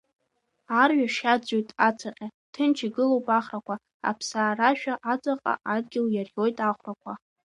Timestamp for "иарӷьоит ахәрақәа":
6.11-7.13